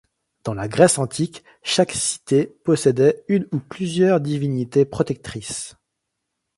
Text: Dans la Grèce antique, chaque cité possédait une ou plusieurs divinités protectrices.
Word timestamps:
Dans 0.43 0.55
la 0.55 0.67
Grèce 0.67 0.97
antique, 0.97 1.43
chaque 1.61 1.91
cité 1.91 2.47
possédait 2.63 3.23
une 3.27 3.47
ou 3.51 3.59
plusieurs 3.59 4.19
divinités 4.19 4.83
protectrices. 4.83 5.75